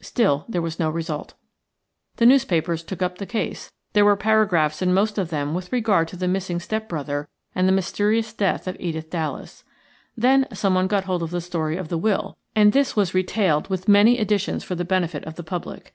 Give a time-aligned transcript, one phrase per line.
[0.00, 1.34] Still there was no result.
[2.16, 6.08] The newspapers took up the case; there were paragraphs in most of them with regard
[6.08, 9.62] to the missing step brother and the mysterious death of Edith Dallas.
[10.16, 13.86] Then someone got hold of the story of the will, and this was retailed with
[13.86, 15.92] many additions for the benefit of the public.